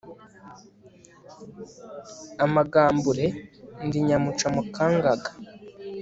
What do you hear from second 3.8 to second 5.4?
ndi nyamuca mu gakangaga